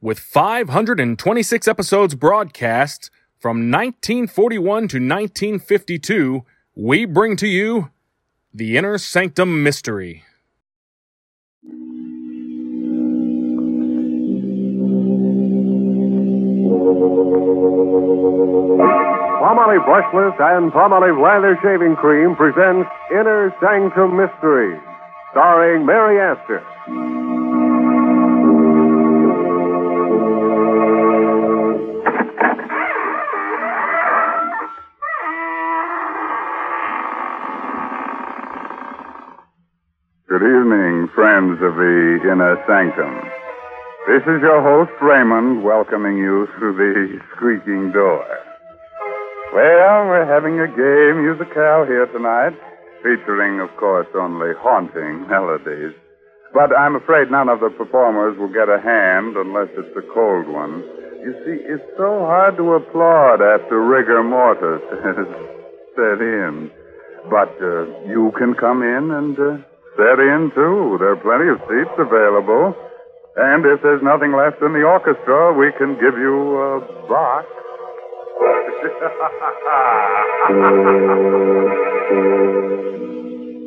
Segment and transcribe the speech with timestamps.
[0.00, 6.44] with 526 episodes broadcast from 1941 to 1952,
[6.74, 7.90] we bring to you
[8.54, 10.24] The Inner Sanctum Mystery.
[19.38, 24.78] Palmolive Brushless and Palmolive Lather Shaving Cream presents Inner Sanctum Mystery,
[25.32, 27.27] starring Mary Astor.
[41.18, 43.10] Friends of the Inner Sanctum.
[44.06, 48.22] This is your host, Raymond, welcoming you through the squeaking door.
[49.50, 52.54] Well, we're having a gay musicale here tonight,
[53.02, 55.90] featuring, of course, only haunting melodies.
[56.54, 60.46] But I'm afraid none of the performers will get a hand unless it's a cold
[60.46, 60.86] one.
[61.26, 65.26] You see, it's so hard to applaud after rigor mortis has
[65.98, 66.70] set in.
[67.26, 69.66] But uh, you can come in and uh,
[69.98, 70.96] set in, too.
[71.02, 72.72] There are plenty of seats available.
[73.34, 77.46] And if there's nothing left in the orchestra, we can give you a box.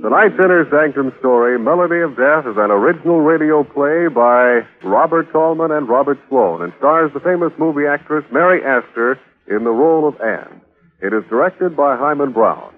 [0.02, 5.70] Tonight's Inner Sanctum story, Melody of Death, is an original radio play by Robert Tallman
[5.72, 10.20] and Robert Sloan and stars the famous movie actress Mary Astor in the role of
[10.20, 10.60] Anne.
[11.02, 12.71] It is directed by Himan Brown.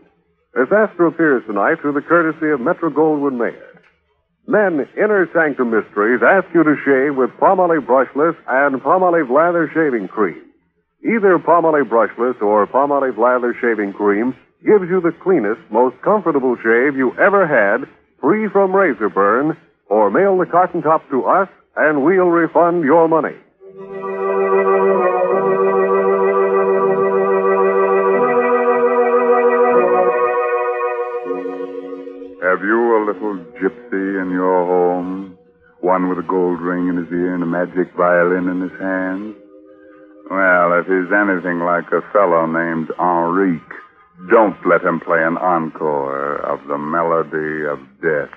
[0.55, 3.81] Miss Astor appears tonight through the courtesy of Metro Goldwyn Mayer.
[4.45, 10.07] Men, Inner Sanctum Mysteries ask you to shave with Palmolive Brushless and Palmolive Lather Shaving
[10.07, 10.45] Cream.
[11.01, 16.95] Either Palmolive Brushless or Palmolive Lather Shaving Cream gives you the cleanest, most comfortable shave
[16.95, 17.89] you ever had,
[18.21, 19.57] free from razor burn,
[19.89, 23.35] or mail the carton top to us and we'll refund your money.
[32.53, 35.35] Have you a little gypsy in your home?
[35.81, 39.33] One with a gold ring in his ear and a magic violin in his hand?
[40.29, 43.57] Well, if he's anything like a fellow named Enrique,
[44.29, 48.29] don't let him play an encore of the melody of death.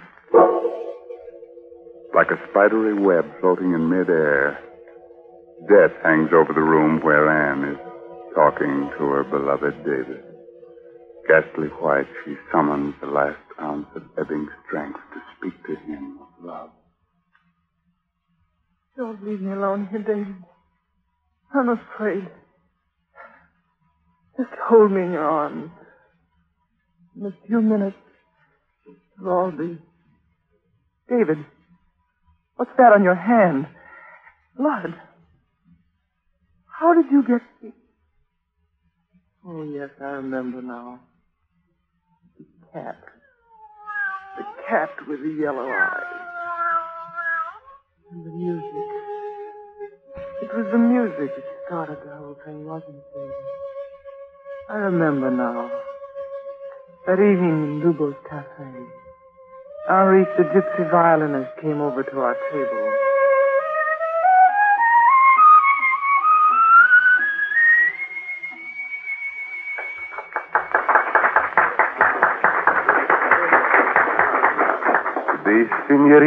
[2.16, 4.56] Like a spidery web floating in midair,
[5.68, 7.80] death hangs over the room where Anne is
[8.34, 10.25] talking to her beloved David.
[11.28, 16.44] Ghastly white, she summoned the last ounce of ebbing strength to speak to him of
[16.44, 16.70] love.
[18.96, 20.36] Don't leave me alone here, David.
[21.52, 22.28] I'm afraid.
[24.36, 25.70] Just hold me in your arms.
[27.18, 27.96] In a few minutes,
[29.18, 29.78] it'll all be.
[31.08, 31.38] David,
[32.56, 33.66] what's that on your hand?
[34.56, 34.94] Blood.
[36.78, 37.72] How did you get.
[39.46, 41.00] Oh, yes, I remember now.
[42.72, 42.96] The cat.
[44.38, 46.02] The cat with the yellow eyes.
[48.10, 48.72] And the music.
[50.42, 53.32] It was the music that started the whole thing, wasn't it,
[54.68, 55.70] I remember now.
[57.06, 58.66] That evening in Lubo's cafe.
[59.88, 62.95] Henrique, the gypsy violinist, came over to our table.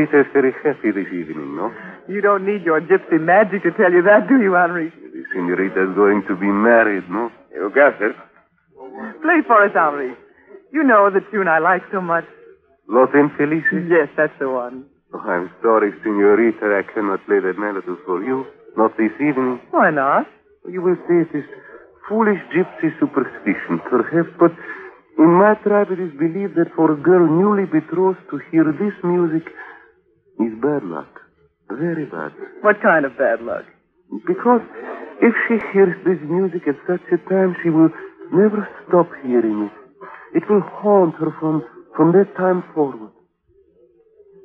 [0.07, 1.71] Senorita is very happy this evening, no?
[2.07, 4.89] You don't need your gypsy magic to tell you that, do you, Henri?
[4.89, 7.31] The senorita is going to be married, no?
[7.51, 8.15] You guessed it.
[9.21, 10.15] Play for us, Henri.
[10.71, 12.23] You know the tune I like so much.
[12.87, 13.89] Los Infelices?
[13.89, 14.85] Yes, that's the one.
[15.13, 18.45] Oh, I'm sorry, senorita, I cannot play that melody for you.
[18.77, 19.59] Not this evening.
[19.71, 20.27] Why not?
[20.69, 21.45] You will say it is
[22.07, 24.53] foolish gypsy superstition, perhaps, but
[25.17, 28.93] in my tribe it is believed that for a girl newly betrothed to hear this
[29.03, 29.49] music
[30.39, 31.11] is bad luck.
[31.69, 32.31] Very bad.
[32.61, 33.65] What kind of bad luck?
[34.25, 34.61] Because
[35.21, 37.89] if she hears this music at such a time, she will
[38.33, 40.37] never stop hearing it.
[40.37, 41.63] It will haunt her from,
[41.95, 43.11] from that time forward.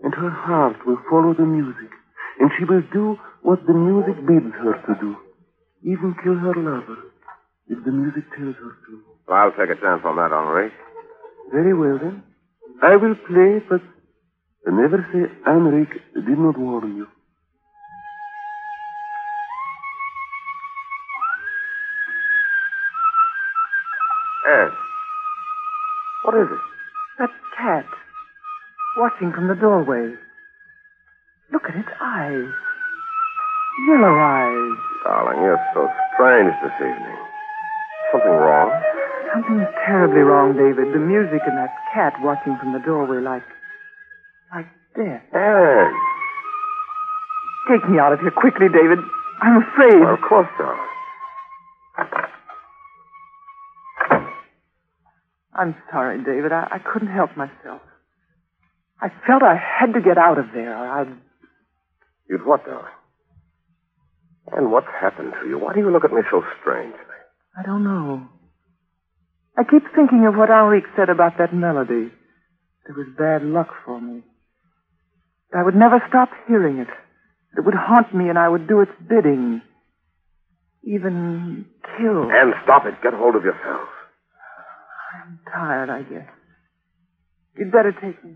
[0.02, 1.88] And her heart will follow the music,
[2.40, 5.16] and she will do what the music bids her to do,
[5.82, 6.98] even kill her lover.
[7.68, 8.92] if the music tells her to.
[9.28, 10.70] Well, I'll take a chance on that, Henri.
[11.52, 12.22] Very well, then.
[12.82, 13.80] I will play, but
[14.72, 17.06] never say Enrique did not warn you.
[24.48, 24.70] Ed.
[26.24, 26.60] What is it?
[27.18, 27.86] That cat.
[28.96, 30.14] Watching from the doorway.
[31.52, 32.52] Look at its eyes.
[33.88, 34.78] Yellow eyes.
[35.04, 37.18] Darling, you're so strange this evening.
[38.12, 38.70] Something wrong?
[39.32, 40.94] Something's terribly wrong, David.
[40.94, 43.44] The music and that cat watching from the doorway like.
[44.96, 45.22] Death.
[45.34, 45.92] Ed.
[47.70, 48.98] Take me out of here quickly, David.
[49.40, 50.00] I'm afraid.
[50.00, 50.80] Well, of course, darling.
[55.54, 56.52] I'm sorry, David.
[56.52, 57.80] I, I couldn't help myself.
[59.00, 60.76] I felt I had to get out of there.
[60.76, 61.08] I'd.
[62.28, 62.90] You'd what, darling?
[64.52, 65.58] And what's happened to you?
[65.58, 66.98] Why do you look at me so strangely?
[67.56, 68.28] I don't know.
[69.56, 72.10] I keep thinking of what Enrique said about that melody.
[72.88, 74.22] It was bad luck for me.
[75.52, 76.88] I would never stop hearing it.
[77.56, 79.62] It would haunt me and I would do its bidding.
[80.82, 82.30] Even kill.
[82.30, 82.94] And stop it.
[83.02, 83.88] Get hold of yourself.
[85.14, 86.28] I'm tired, I guess.
[87.56, 88.34] You'd better take me.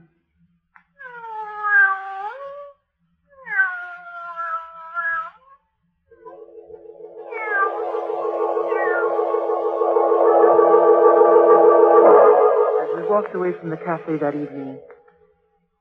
[12.78, 14.78] As we walked away from the cafe that evening,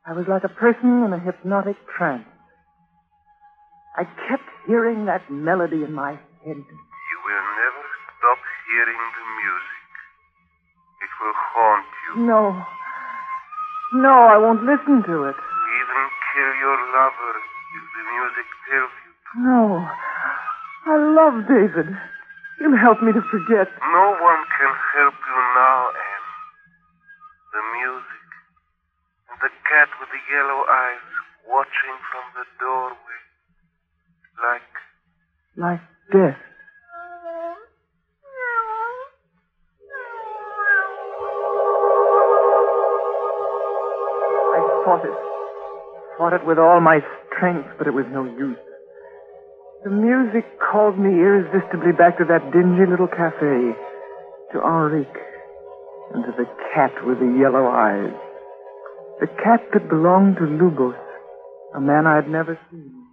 [0.08, 2.24] I was like a person in a hypnotic trance.
[4.00, 6.16] I kept hearing that melody in my
[6.48, 6.56] head.
[6.56, 7.84] You will never
[8.16, 8.40] stop
[8.72, 9.84] hearing the music.
[11.04, 12.12] It will haunt you.
[12.24, 12.44] No.
[14.00, 15.36] No, I won't listen to it.
[15.36, 16.02] Even
[16.32, 17.34] kill your lover
[17.76, 19.32] if the music tells you to.
[19.44, 19.64] No.
[20.88, 21.92] I love David.
[22.64, 23.68] He'll help me to forget.
[23.92, 25.80] No one can help you now,
[29.78, 31.06] cat with the yellow eyes
[31.46, 33.20] watching from the doorway.
[34.42, 34.74] Like
[35.56, 35.82] Like
[36.12, 36.42] death.
[44.56, 45.18] I fought it.
[46.18, 48.58] Fought it with all my strength, but it was no use.
[49.84, 53.78] The music called me irresistibly back to that dingy little cafe,
[54.54, 55.22] to Enrique,
[56.16, 58.27] and to the cat with the yellow eyes.
[59.20, 60.96] The cat that belonged to Lubos,
[61.76, 63.08] a man I had never seen.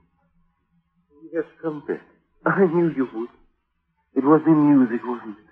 [1.33, 2.03] Yes, come back.
[2.45, 3.31] I knew you would.
[4.15, 5.51] It was the music, wasn't it?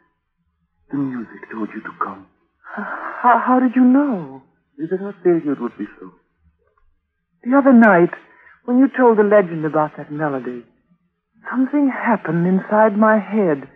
[0.90, 2.26] The music told you to come.
[2.76, 4.42] How, how did you know?
[4.78, 6.12] Did I not tell you it would be so?
[7.44, 8.12] The other night,
[8.64, 10.64] when you told the legend about that melody,
[11.50, 13.68] something happened inside my head.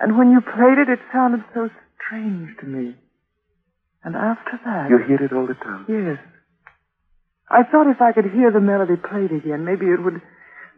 [0.00, 1.68] And when you played it, it sounded so
[2.00, 2.96] strange to me.
[4.04, 4.90] And after that.
[4.90, 5.86] You hear it all the time.
[5.86, 6.18] Yes.
[7.50, 10.18] I thought if I could hear the melody played again, maybe it would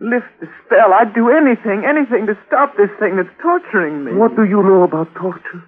[0.00, 0.92] lift the spell.
[0.92, 4.12] I'd do anything, anything to stop this thing that's torturing me.
[4.12, 5.62] What do you know about torture?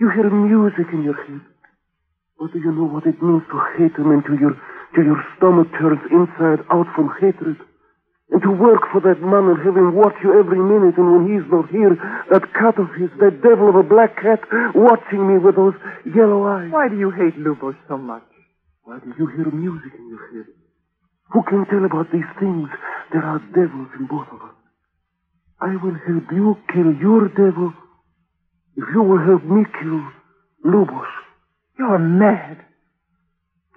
[0.00, 1.42] You hear music in your head.
[2.38, 4.54] What do you know what it means to hate him until your,
[4.94, 7.58] till your stomach turns inside out from hatred?
[8.30, 11.24] And to work for that man and have him watch you every minute, and when
[11.32, 11.96] he's not here,
[12.28, 14.44] that cat of his, that devil of a black cat,
[14.76, 15.72] watching me with those
[16.04, 16.68] yellow eyes.
[16.68, 18.28] Why do you hate Lubos so much?
[18.84, 20.52] Why do you hear music in your head?
[21.32, 22.68] Who can tell about these things?
[23.12, 24.56] There are devils in both of us.
[25.60, 27.72] I will help you kill your devil
[28.76, 30.04] if you will help me kill
[30.64, 31.10] Lubos.
[31.78, 32.64] You're mad.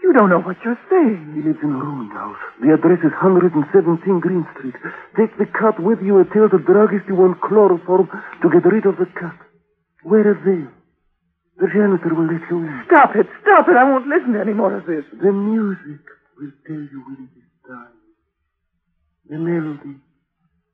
[0.01, 1.37] You don't know what you're saying.
[1.37, 2.41] He lives in a rooming house.
[2.59, 3.53] The address is 117
[4.19, 4.75] Green Street.
[5.15, 8.85] Take the cat with you and tell the druggist you want chloroform to get rid
[8.89, 9.37] of the cat.
[10.03, 10.65] Where are they?
[11.61, 12.83] The janitor will let you in.
[12.89, 13.29] Stop it.
[13.45, 13.77] Stop it.
[13.77, 15.05] I won't listen to any more of this.
[15.13, 16.01] The music
[16.33, 17.93] will tell you when it is time.
[19.29, 20.01] The melody.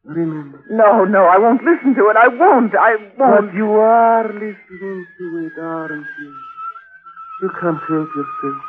[0.08, 0.64] Remember.
[0.72, 2.16] No, no, I won't listen to it.
[2.16, 2.72] I won't.
[2.74, 3.52] I won't.
[3.52, 6.34] But you are listening to it, aren't you?
[7.44, 8.64] You can't help yourself.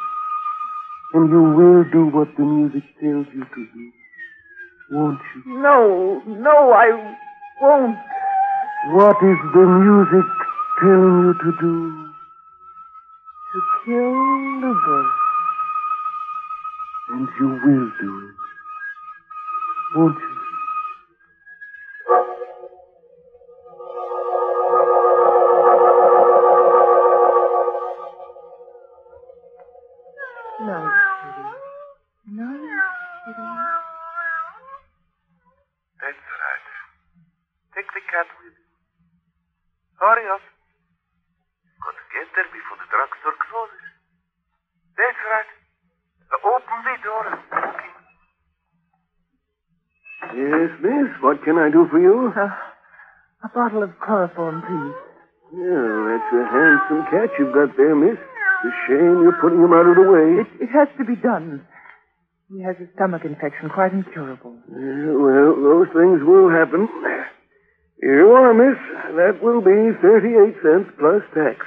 [1.14, 3.92] And you will do what the music tells you to do.
[4.90, 5.58] Won't you?
[5.60, 6.90] No, no, I
[7.62, 7.98] won't.
[8.92, 10.28] What is the music
[10.80, 12.08] telling you to do?
[13.52, 14.14] To kill
[14.62, 15.10] Lubos.
[17.10, 18.34] And you will do it.
[19.96, 20.37] Won't you?
[52.18, 52.32] You?
[52.34, 52.50] Uh,
[53.44, 54.96] a bottle of chloroform, please.
[55.54, 58.18] Yeah, that's a handsome cat you've got there, miss.
[58.18, 60.42] It's a shame you're putting him out of the way.
[60.42, 61.62] It, it has to be done.
[62.50, 64.56] He has a stomach infection, quite incurable.
[64.66, 66.88] Yeah, well, those things will happen.
[68.00, 68.78] Here you are, miss.
[69.14, 71.62] That will be 38 cents plus tax.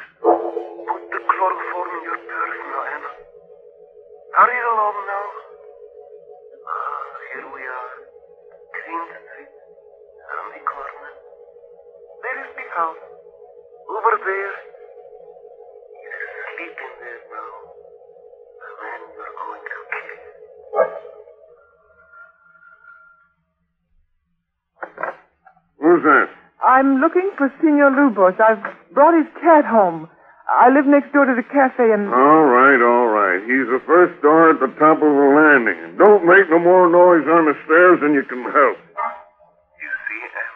[26.81, 28.41] I'm looking for Senor Lubos.
[28.41, 28.57] I've
[28.89, 30.09] brought his cat home.
[30.49, 32.09] I live next door to the cafe and.
[32.09, 33.37] All right, all right.
[33.45, 35.77] He's the first door at the top of the landing.
[36.01, 38.81] Don't make no more noise on the stairs than you can help.
[38.81, 40.53] You see, Em,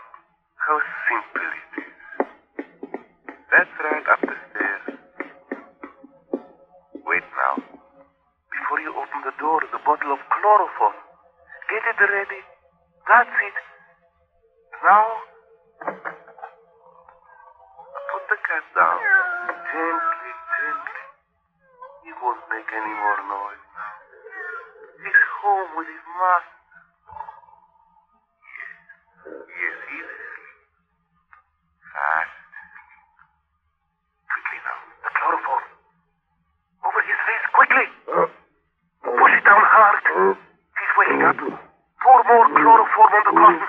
[0.65, 1.93] how simple it is.
[3.53, 4.85] That's right up the stairs.
[7.05, 7.53] Wait now.
[8.49, 10.97] Before you open the door, the bottle of chloroform.
[11.69, 12.41] Get it ready.
[13.05, 13.57] That's it.
[14.81, 15.05] Now,
[15.83, 15.95] put
[18.29, 18.99] the cat down.
[18.99, 21.03] Gently, gently.
[22.03, 23.93] He won't make any more noise now.
[25.03, 26.53] He's home with his master.
[29.25, 30.53] Yes, he's asleep.
[31.91, 32.35] Fast.
[34.31, 34.79] Quickly now.
[35.03, 35.63] The chloroform.
[36.85, 37.87] Over his face, quickly.
[39.01, 39.97] Push it down hard.
[40.05, 41.37] He's waking up.
[41.41, 43.65] Pour more chloroform on the cotton.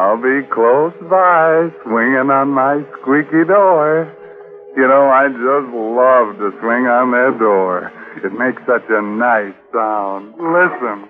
[0.00, 4.08] I'll be close by, swinging on my squeaky door.
[4.72, 7.92] You know, I just love to swing on that door.
[8.24, 10.32] It makes such a nice sound.
[10.40, 11.04] Listen.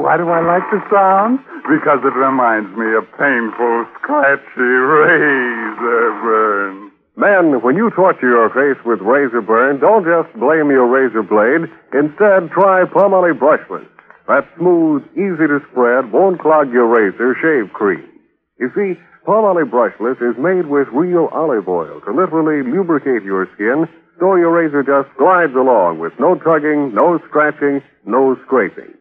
[0.00, 1.44] Why do I like the sound?
[1.68, 6.93] Because it reminds me of painful, scratchy razor burns.
[7.16, 11.70] Men, when you torture your face with razor burn, don't just blame your razor blade.
[11.94, 13.86] Instead, try Palmolive Brushless.
[14.26, 18.02] That smooth, easy to spread, won't clog your razor shave cream.
[18.58, 23.86] You see, Palmolive Brushless is made with real olive oil to literally lubricate your skin
[24.18, 28.94] so your razor just glides along with no tugging, no scratching, no scraping.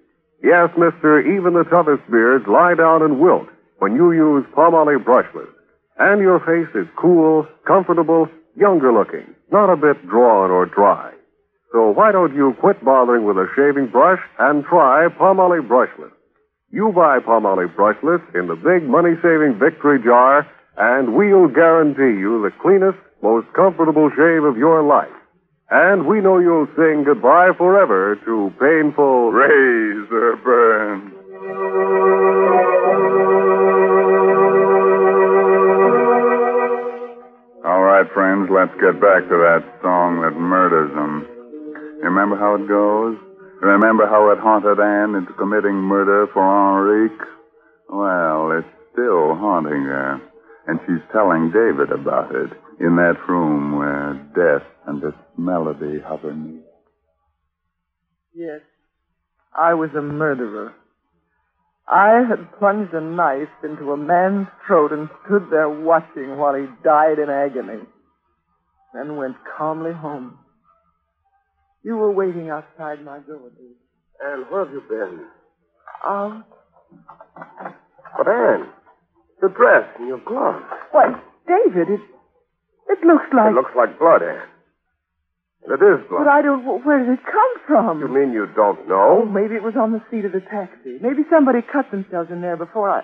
[0.43, 3.47] Yes, mister, even the toughest beards lie down and wilt
[3.79, 5.52] when you use Palmolive Brushless.
[5.99, 11.11] And your face is cool, comfortable, younger looking, not a bit drawn or dry.
[11.71, 16.13] So why don't you quit bothering with a shaving brush and try Palmolive Brushless?
[16.69, 20.47] You buy Palmolive Brushless in the big money-saving victory jar,
[20.77, 25.13] and we'll guarantee you the cleanest, most comfortable shave of your life.
[25.69, 32.12] And we know you'll sing goodbye forever to painful Razor burns.
[38.33, 41.27] Friends, let's get back to that song that murders them.
[42.01, 43.17] Remember how it goes?
[43.61, 47.27] Remember how it haunted Anne into committing murder for Henrique?
[47.89, 50.21] Well, it's still haunting her.
[50.67, 56.33] And she's telling David about it in that room where death and its melody hover
[56.33, 56.63] near.
[58.33, 58.61] Yes,
[59.53, 60.73] I was a murderer.
[61.87, 66.65] I had plunged a knife into a man's throat and stood there watching while he
[66.83, 67.83] died in agony.
[68.93, 70.37] Then went calmly home.
[71.83, 73.77] You were waiting outside my door, David.
[74.23, 75.25] Anne, where have you been?
[76.05, 76.43] Out?
[78.17, 78.69] But Anne,
[79.41, 80.63] the dress and your gloves.
[80.91, 81.09] Why,
[81.47, 82.01] David, it
[82.87, 84.47] it looks like It looks like blood, Anne.
[85.65, 86.23] It is blood.
[86.25, 86.31] But.
[86.31, 86.63] I don't.
[86.85, 87.99] Where did it come from?
[87.99, 89.25] You mean you don't Oh, know?
[89.25, 90.99] maybe it was on the seat of the taxi.
[91.01, 93.03] Maybe somebody cut themselves in there before I.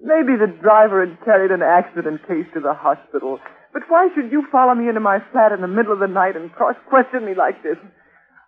[0.00, 3.38] Maybe the driver had carried an accident case to the hospital.
[3.72, 6.36] But why should you follow me into my flat in the middle of the night
[6.36, 7.76] and cross question me like this?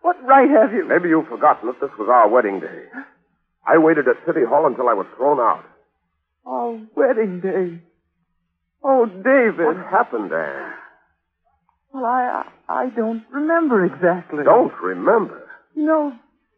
[0.03, 0.87] What right have you?
[0.89, 2.89] Maybe you've forgotten that this was our wedding day.
[3.67, 5.65] I waited at City Hall until I was thrown out.
[6.47, 7.83] Our wedding day.
[8.83, 9.67] Oh, David.
[9.67, 10.73] What happened, Anne?
[11.93, 14.45] Well, I I don't remember exactly.
[14.45, 15.43] Don't remember.
[15.75, 16.13] You know,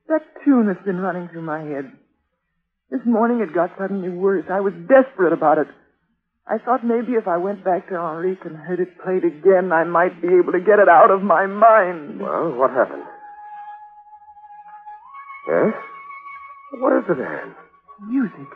[0.09, 1.91] that tune has been running through my head.
[2.91, 4.45] This morning it got suddenly worse.
[4.51, 5.67] I was desperate about it.
[6.47, 9.85] I thought maybe if I went back to Henrique and heard it played again, I
[9.85, 12.21] might be able to get it out of my mind.
[12.21, 13.05] Well, what happened?
[15.49, 15.75] Yes?
[16.79, 17.55] What is it, Anne?
[18.09, 18.49] Music.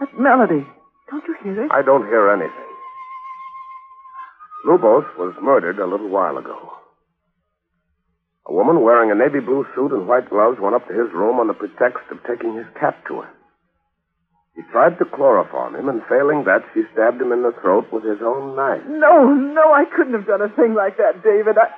[0.00, 0.66] That melody.
[1.10, 1.70] Don't you hear it?
[1.72, 2.70] I don't hear anything.
[4.66, 6.56] Lubos was murdered a little while ago.
[8.46, 11.40] A woman wearing a navy blue suit and white gloves went up to his room
[11.40, 13.28] on the pretext of taking his cap to her.
[14.54, 18.06] He tried to chloroform him, and failing that, she stabbed him in the throat with
[18.06, 18.86] his own knife.
[18.86, 21.58] No, no, I couldn't have done a thing like that, David.
[21.58, 21.74] I...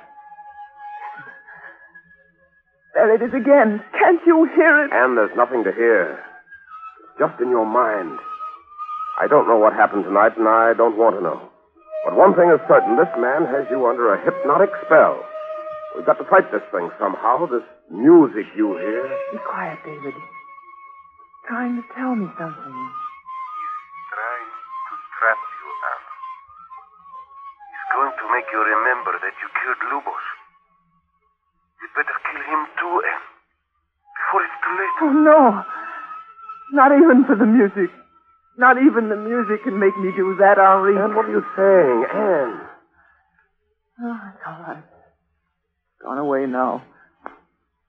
[2.93, 3.81] There it is again.
[3.97, 4.91] Can't you hear it?
[4.93, 6.21] And there's nothing to hear.
[7.01, 8.17] It's just in your mind.
[9.21, 11.41] I don't know what happened tonight, and I don't want to know.
[12.05, 15.17] But one thing is certain this man has you under a hypnotic spell.
[15.95, 17.49] We've got to fight this thing somehow.
[17.49, 19.01] This music you hear.
[19.33, 20.13] Be quiet, David.
[21.47, 22.75] Trying to tell me something.
[22.75, 26.11] He's trying to trap you, Anna.
[27.71, 30.25] He's going to make you remember that you killed Lubos.
[31.79, 33.27] You'd better kill him too, Anne.
[34.11, 34.95] Before it's too late.
[35.07, 35.63] Oh, no.
[36.75, 37.95] Not even for the music.
[38.59, 40.99] Not even the music can make me do that, Henri.
[40.99, 42.59] And what are you saying, Anne?
[44.03, 44.83] Oh, it's all right.
[44.83, 46.83] It's gone away now.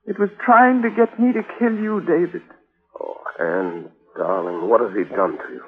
[0.07, 2.47] It was trying to get me to kill you, David.
[3.39, 5.63] Anne, darling, what has he done to you?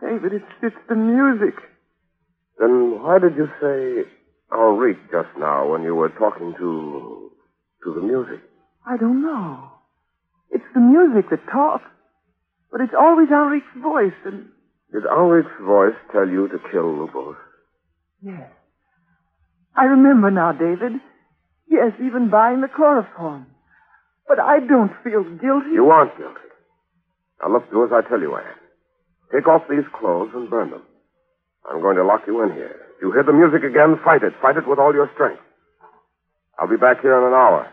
[0.00, 1.54] David, it's, it's the music.
[2.58, 4.10] Then why did you say
[4.52, 7.30] Henrique just now when you were talking to
[7.84, 8.40] to the music?
[8.86, 9.70] I don't know.
[10.50, 11.84] It's the music that talks.
[12.72, 14.46] But it's always Henrique's voice, and
[14.92, 17.36] Did Henrique's voice tell you to kill Lubos?
[18.22, 18.48] yes.
[19.76, 21.00] I remember now, David.
[21.68, 23.46] Yes, even buying the chloroform.
[24.28, 25.70] But I don't feel guilty.
[25.72, 26.49] You aren't guilty.
[27.42, 28.60] Now look, do as I tell you, Anne.
[29.32, 30.82] Take off these clothes and burn them.
[31.70, 32.76] I'm going to lock you in here.
[32.96, 34.32] If you hear the music again, fight it.
[34.42, 35.40] Fight it with all your strength.
[36.58, 37.70] I'll be back here in an hour.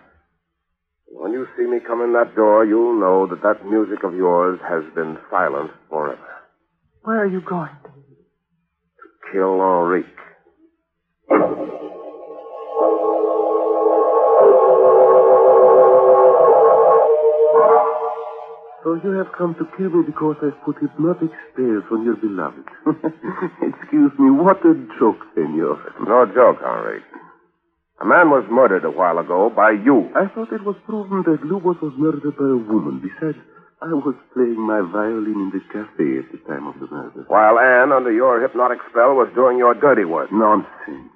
[1.09, 4.59] When you see me come in that door, you'll know that that music of yours
[4.67, 6.19] has been silent forever.
[7.03, 8.27] Where are you going, David?
[9.31, 10.05] Kill Henrique.
[18.87, 22.63] So you have come to kill me because I've put hypnotic spells on your beloved.
[23.59, 25.75] Excuse me, what a joke, senor.
[26.07, 27.03] No joke, Henri.
[27.99, 30.07] A man was murdered a while ago by you.
[30.15, 33.03] I thought it was proven that Lubos was murdered by a woman.
[33.03, 33.35] Besides,
[33.83, 37.27] I was playing my violin in the cafe at the time of the murder.
[37.27, 40.31] While Anne, under your hypnotic spell, was doing your dirty work.
[40.31, 41.11] Nonsense.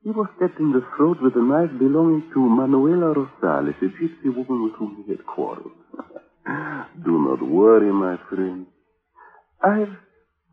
[0.00, 4.32] He was stabbed in the throat with a knife belonging to Manuela Rosales, a gypsy
[4.32, 5.76] woman with whom he had quarreled.
[6.46, 8.66] Do not worry, my friend.
[9.62, 9.96] I've,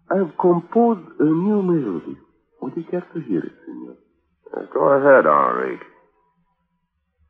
[0.10, 2.18] I've composed a new melody.
[2.62, 3.96] Would you care to hear it, senor?
[4.56, 5.82] Uh, Go ahead, Henrique.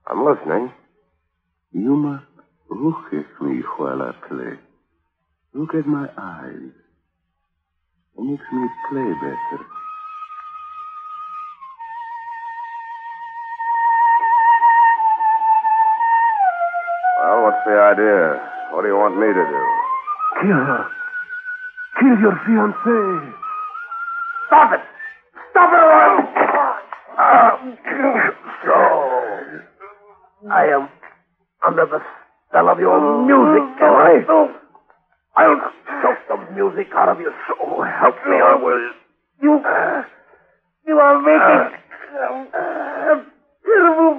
[0.08, 0.71] I'm listening.
[1.73, 2.26] You must
[2.69, 4.60] look at me while I play.
[5.54, 6.71] Look at my eyes.
[8.17, 9.65] It makes me play better.
[17.19, 18.52] Well, what's the idea?
[18.73, 19.62] What do you want me to do?
[20.41, 20.89] Kill her.
[21.99, 23.33] Kill your fiancée.
[24.47, 24.81] Stop it!
[25.51, 25.77] Stop it!
[28.65, 28.73] So,
[30.49, 30.89] I am
[31.67, 32.01] under the
[32.49, 34.25] spell of your music, am I?
[35.38, 35.62] I'll
[36.01, 37.83] choke the music out of your soul.
[37.83, 38.91] Help me, I will.
[39.39, 39.62] You,
[40.88, 41.77] you are making
[42.17, 43.23] a
[43.63, 44.15] terrible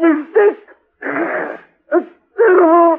[0.00, 0.66] mistake.
[1.92, 2.00] A
[2.36, 2.98] terrible.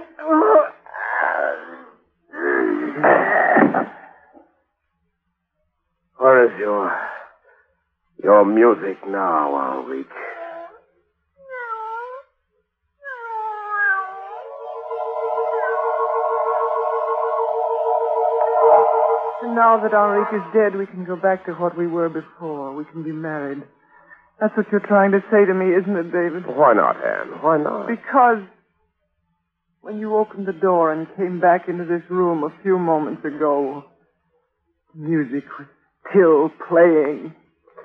[6.60, 6.96] Your
[8.24, 10.08] your music now, Henrique?
[19.42, 22.76] And now that Henrique is dead, we can go back to what we were before.
[22.76, 23.63] We can be married.
[24.39, 26.46] That's what you're trying to say to me, isn't it, David?
[26.46, 27.42] Why not, Anne?
[27.42, 27.88] Why not?
[27.88, 28.44] Because
[29.82, 33.84] when you opened the door and came back into this room a few moments ago,
[34.96, 35.68] music was
[36.13, 37.34] still playing.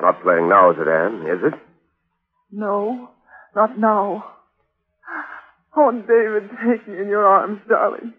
[0.00, 1.22] Not playing now, is it, Anne?
[1.26, 1.58] Is it?
[2.52, 3.10] No,
[3.56, 4.24] not now.
[5.76, 8.14] Oh, David, take me in your arms, darling.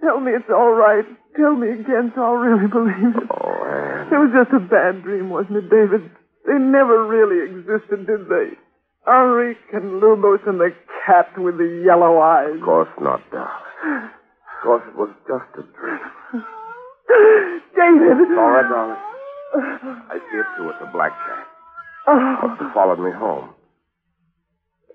[0.00, 1.04] Tell me it's all right.
[1.36, 3.28] Tell me again so I'll really believe it.
[3.30, 4.08] Oh, Anne.
[4.08, 6.10] It was just a bad dream, wasn't it, David?
[6.46, 8.58] They never really existed, did they?
[9.06, 10.70] Enrique and Lubos and the
[11.06, 12.54] cat with the yellow eyes.
[12.58, 14.10] Of course not, darling.
[14.10, 16.44] Of course it was just a dream.
[17.76, 18.16] David!
[18.20, 19.00] It's All right, darling.
[20.10, 20.68] I see it too.
[20.70, 21.46] It's a black cat.
[22.08, 23.50] Oh, Must have followed me home.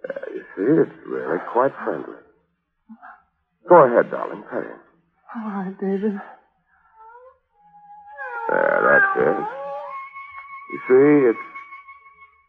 [0.08, 2.20] Uh, you see, it's really quite friendly.
[3.70, 4.44] Go ahead, darling.
[4.50, 4.80] Pet him.
[5.36, 6.16] all right, David.
[8.50, 9.40] There, that's it.
[10.72, 11.46] You see, it's,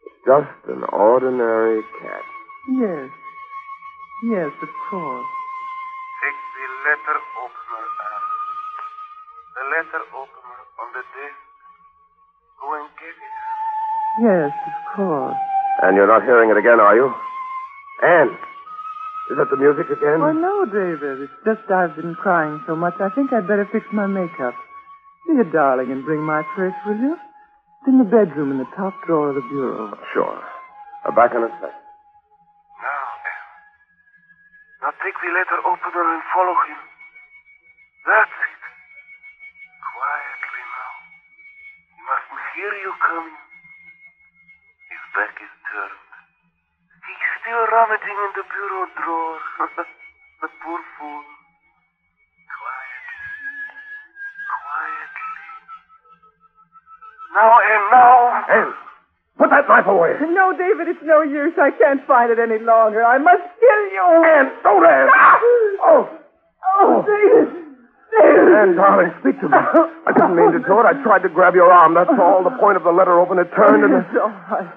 [0.07, 2.23] it's just an ordinary cat.
[2.71, 3.09] Yes.
[4.31, 5.27] Yes, of course.
[6.23, 7.19] Take the letter opener, Anne.
[7.19, 7.28] The
[9.79, 11.39] letter opener on the desk.
[12.59, 13.35] Go and get it.
[14.19, 15.39] Yes, of course.
[15.87, 17.07] And you're not hearing it again, are you?
[18.03, 18.35] Anne,
[19.31, 20.19] is that the music again?
[20.19, 21.23] Oh, no, David.
[21.23, 24.55] It's just I've been crying so much, I think I'd better fix my makeup.
[25.31, 27.15] Be a darling and bring my purse, will you?
[27.15, 29.95] It's in the bedroom in the top drawer of the bureau.
[30.11, 30.43] Sure.
[31.07, 31.71] Uh, back in a sec.
[31.71, 33.47] Now, Anne.
[34.83, 36.79] Now take the letter opener and follow him.
[38.03, 38.48] That's
[42.59, 43.39] hear you coming.
[44.91, 46.03] His back is turned.
[47.07, 49.39] He's still rummaging in the bureau drawer.
[50.43, 51.23] the poor fool.
[52.51, 53.15] Quietly.
[54.59, 55.39] Quietly.
[57.31, 58.15] Now, Anne, now.
[58.51, 58.73] Anne,
[59.39, 60.19] put that knife away.
[60.19, 61.55] No, David, it's no use.
[61.55, 63.07] I can't find it any longer.
[63.07, 64.03] I must kill you.
[64.35, 65.07] Anne, don't, Anne.
[65.87, 66.11] Oh,
[66.75, 67.55] Oh, David.
[67.55, 67.68] David.
[68.09, 69.55] Anne, darling, speak to me.
[69.55, 70.85] I didn't mean to do it.
[70.85, 71.93] I tried to grab your arm.
[71.93, 72.43] That's all.
[72.43, 73.93] The point of the letter open, it turned and...
[74.03, 74.73] It's all right.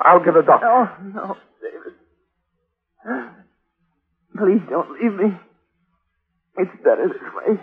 [0.00, 0.66] I'll get a doctor.
[0.66, 1.94] Oh, no, David.
[4.36, 5.36] Please don't leave me.
[6.58, 7.58] It's better this way.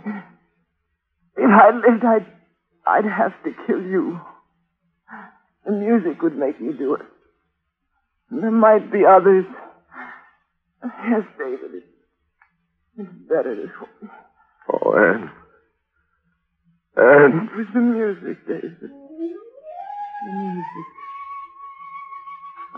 [1.37, 2.25] If I lived, I'd,
[2.85, 4.19] I'd have to kill you.
[5.65, 7.01] The music would make me do it.
[8.29, 9.45] And there might be others.
[10.83, 11.83] Yes, David,
[12.97, 14.09] it's, it's better this way.
[14.71, 15.31] Oh, Anne.
[16.97, 17.49] Anne.
[17.51, 18.77] It was the music, David.
[18.81, 18.87] The
[20.33, 20.87] music.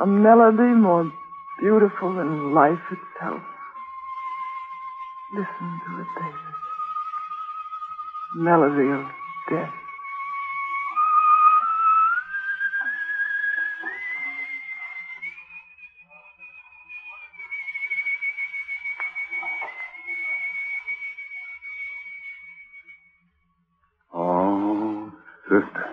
[0.02, 1.12] A melody more
[1.62, 3.42] beautiful than life itself.
[5.36, 6.54] Listen to it, David.
[8.36, 9.06] Melody of
[9.50, 9.74] death.
[25.54, 25.86] Sister.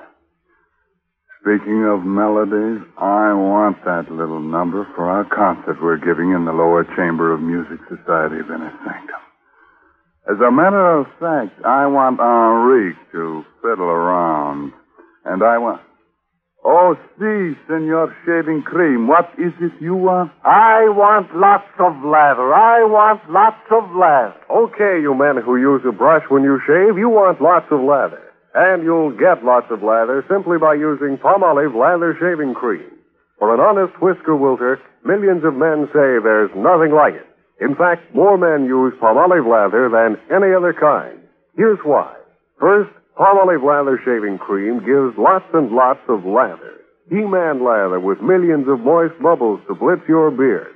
[1.45, 6.53] Speaking of melodies, I want that little number for our concert we're giving in the
[6.53, 9.21] lower chamber of Music Society of Inner Sanctum.
[10.33, 14.73] As a matter of fact, I want Enrique to fiddle around.
[15.25, 15.83] And I want.
[16.65, 20.33] Oh, see, Senor Shaving Cream, what is it you want?
[20.45, 22.53] I want lots of lather.
[22.55, 24.41] I want lots of lather.
[24.49, 28.30] Okay, you men who use a brush when you shave, you want lots of lather.
[28.55, 32.99] And you'll get lots of lather simply by using Palmolive Lather Shaving Cream.
[33.39, 37.27] For an honest whisker wilter, millions of men say there's nothing like it.
[37.63, 41.21] In fact, more men use Palmolive Lather than any other kind.
[41.57, 42.17] Here's why.
[42.59, 46.83] First, Palmolive Lather Shaving Cream gives lots and lots of lather.
[47.09, 50.75] He-Man lather with millions of moist bubbles to blitz your beard.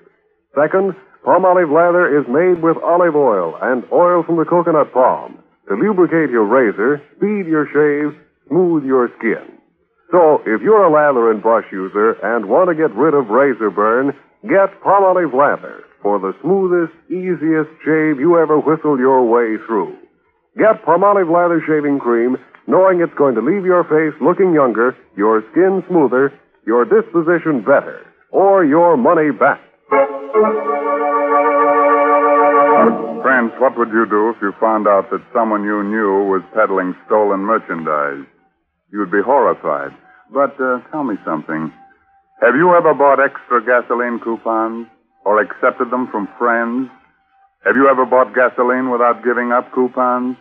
[0.54, 0.94] Second,
[1.26, 6.30] Palmolive Lather is made with olive oil and oil from the coconut palm to lubricate
[6.30, 9.58] your razor, speed your shave, smooth your skin.
[10.10, 13.70] So, if you're a lather and brush user and want to get rid of razor
[13.70, 19.96] burn, get Palmolive Lather for the smoothest, easiest shave you ever whistled your way through.
[20.56, 22.36] Get Palmolive Lather Shaving Cream,
[22.68, 26.32] knowing it's going to leave your face looking younger, your skin smoother,
[26.66, 29.60] your disposition better, or your money back.
[33.24, 36.92] Friends, what would you do if you found out that someone you knew was peddling
[37.06, 38.20] stolen merchandise?
[38.92, 39.96] You'd be horrified.
[40.28, 41.72] But uh, tell me something.
[42.44, 44.88] Have you ever bought extra gasoline coupons
[45.24, 46.90] or accepted them from friends?
[47.64, 50.36] Have you ever bought gasoline without giving up coupons?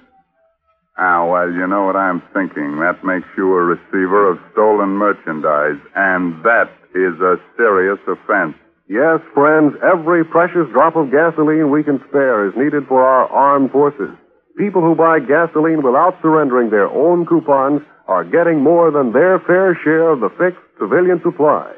[0.98, 2.84] Ah, well, you know what I'm thinking.
[2.84, 8.60] That makes you a receiver of stolen merchandise, and that is a serious offense.
[8.90, 13.72] Yes, friends, every precious drop of gasoline we can spare is needed for our armed
[13.72, 14.12] forces.
[14.58, 19.80] People who buy gasoline without surrendering their own coupons are getting more than their fair
[19.84, 21.72] share of the fixed civilian supply.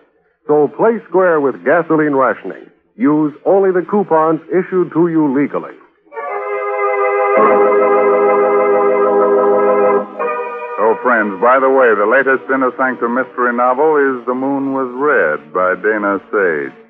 [0.48, 2.74] So play square with gasoline rationing.
[2.98, 5.78] Use only the coupons issued to you legally.
[10.82, 14.90] Oh, friends, by the way, the latest Inner Sanctum mystery novel is The Moon Was
[14.98, 16.85] Red by Dana Sage.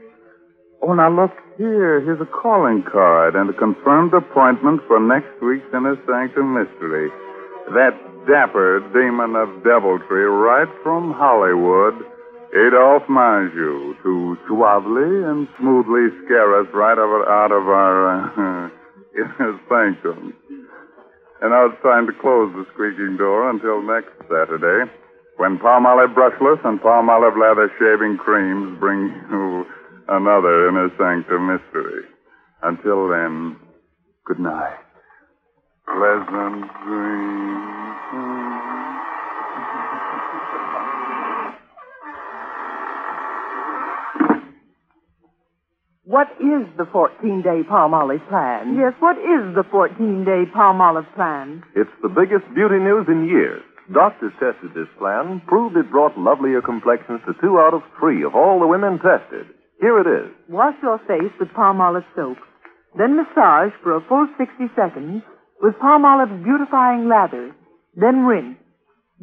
[0.86, 1.98] Oh, now look here.
[2.06, 7.10] Here's a calling card and a confirmed appointment for next week's Inner Sanctum mystery.
[7.74, 7.98] That
[8.30, 11.98] dapper demon of deviltry right from Hollywood,
[12.54, 18.70] Adolphe Menjou, to suavely and smoothly scare us right over, out of our uh,
[19.18, 20.38] Inner Sanctum.
[21.42, 24.86] And now it's time to close the squeaking door until next Saturday,
[25.42, 29.66] when Palmolive Brushless and Palmolive Lather Shaving Creams bring you
[30.08, 32.04] another Inner Sanctum mystery.
[32.62, 33.58] Until then,
[34.26, 34.80] good night.
[35.86, 37.66] Pleasant dreams.
[46.06, 48.78] What is the 14-day Palmolive plan?
[48.78, 51.64] Yes, what is the 14-day Palmolive plan?
[51.76, 53.64] It's the biggest beauty news in years.
[53.92, 58.34] Doctors tested this plan, proved it brought lovelier complexions to two out of three of
[58.34, 59.55] all the women tested.
[59.80, 60.32] Here it is.
[60.50, 62.38] Wash your face with Palmolive soap.
[62.98, 65.24] Then massage for a full 60 seconds
[65.62, 67.52] with Palmolive's beautifying lather.
[67.96, 68.58] Then rinse.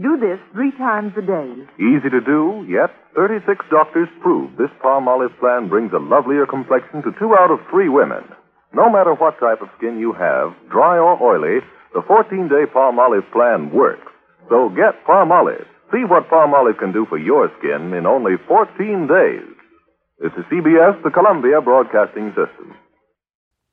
[0.00, 1.52] Do this three times a day.
[1.76, 7.12] Easy to do, yet 36 doctors prove this Palmolive plan brings a lovelier complexion to
[7.20, 8.24] two out of three women.
[8.72, 11.60] No matter what type of skin you have, dry or oily,
[11.92, 14.08] the 14-day Palmolive plan works.
[14.48, 15.68] So get Palmolive.
[15.92, 19.44] See what Palmolive can do for your skin in only 14 days.
[20.22, 22.76] This is CBS, the Columbia Broadcasting System.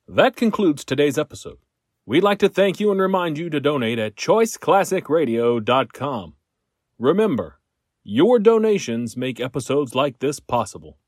[0.08, 1.58] That concludes today's episode.
[2.04, 6.34] We'd like to thank you and remind you to donate at choiceclassicradio.com.
[6.98, 7.60] Remember,
[8.02, 10.98] your donations make episodes like this possible.